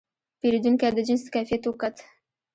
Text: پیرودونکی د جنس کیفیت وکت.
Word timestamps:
پیرودونکی 0.39 0.89
د 0.95 0.97
جنس 1.07 1.23
کیفیت 1.33 1.63
وکت. 1.67 1.95